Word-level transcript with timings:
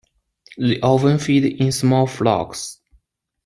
They 0.57 0.79
often 0.81 1.19
feed 1.19 1.61
in 1.61 1.71
small 1.71 2.07
flocks. 2.07 2.79